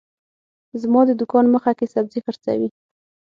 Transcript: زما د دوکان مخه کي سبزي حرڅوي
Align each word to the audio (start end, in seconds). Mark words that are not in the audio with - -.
زما 0.81 1.01
د 1.07 1.11
دوکان 1.19 1.45
مخه 1.55 1.71
کي 1.79 1.85
سبزي 1.93 2.19
حرڅوي 2.25 2.69